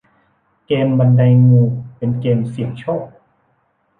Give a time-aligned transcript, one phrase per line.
[0.65, 1.61] เกมส์บันไดงู
[1.97, 3.03] เป็นเกมส์เสี่ยงโชค